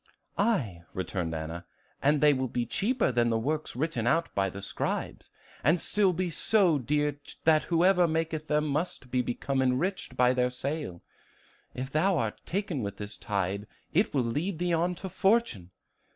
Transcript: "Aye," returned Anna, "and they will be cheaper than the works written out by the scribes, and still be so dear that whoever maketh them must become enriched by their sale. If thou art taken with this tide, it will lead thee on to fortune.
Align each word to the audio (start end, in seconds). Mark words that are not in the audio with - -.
"Aye," 0.35 0.81
returned 0.95 1.35
Anna, 1.35 1.63
"and 2.01 2.21
they 2.21 2.33
will 2.33 2.47
be 2.47 2.65
cheaper 2.65 3.11
than 3.11 3.29
the 3.29 3.37
works 3.37 3.75
written 3.75 4.07
out 4.07 4.33
by 4.33 4.49
the 4.49 4.59
scribes, 4.63 5.29
and 5.63 5.79
still 5.79 6.11
be 6.11 6.31
so 6.31 6.79
dear 6.79 7.19
that 7.43 7.65
whoever 7.65 8.07
maketh 8.07 8.47
them 8.47 8.65
must 8.65 9.11
become 9.11 9.61
enriched 9.61 10.17
by 10.17 10.33
their 10.33 10.49
sale. 10.49 11.03
If 11.75 11.91
thou 11.91 12.17
art 12.17 12.43
taken 12.47 12.81
with 12.81 12.97
this 12.97 13.15
tide, 13.15 13.67
it 13.93 14.11
will 14.11 14.23
lead 14.25 14.57
thee 14.57 14.73
on 14.73 14.95
to 14.95 15.07
fortune. 15.07 15.69